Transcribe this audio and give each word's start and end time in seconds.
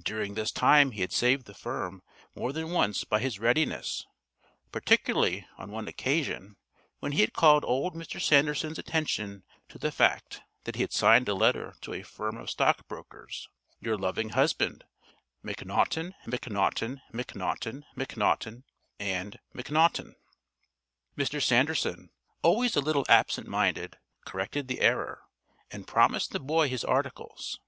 During 0.00 0.34
this 0.34 0.52
time 0.52 0.92
he 0.92 1.00
had 1.00 1.10
saved 1.12 1.46
the 1.46 1.52
firm 1.52 2.00
more 2.36 2.52
than 2.52 2.70
once 2.70 3.02
by 3.02 3.18
his 3.18 3.40
readiness 3.40 4.06
particularly 4.70 5.48
on 5.58 5.72
one 5.72 5.88
occasion, 5.88 6.54
when 7.00 7.10
he 7.10 7.22
had 7.22 7.32
called 7.32 7.64
old 7.64 7.92
Mr. 7.96 8.20
Sanderson's 8.22 8.78
attention 8.78 9.42
to 9.70 9.76
the 9.78 9.90
fact 9.90 10.42
that 10.62 10.76
he 10.76 10.82
had 10.82 10.92
signed 10.92 11.28
a 11.28 11.34
letter 11.34 11.74
to 11.80 11.92
a 11.92 12.04
firm 12.04 12.36
of 12.36 12.50
stockbrokers, 12.50 13.48
"Your 13.80 13.98
loving 13.98 14.28
husband, 14.28 14.84
Macnaughton, 15.42 16.14
Macnaughton, 16.24 17.00
Macnaughton, 17.12 17.84
Macnaughton 17.96 18.62
& 18.80 18.98
Macnaughton." 19.54 20.14
Mr. 21.18 21.42
Sanderson, 21.42 22.10
always 22.44 22.76
a 22.76 22.80
little 22.80 23.06
absent 23.08 23.48
minded, 23.48 23.98
corrected 24.24 24.68
the 24.68 24.80
error, 24.80 25.22
and 25.68 25.88
promised 25.88 26.30
the 26.30 26.38
boy 26.38 26.68
his 26.68 26.84
articles. 26.84 27.58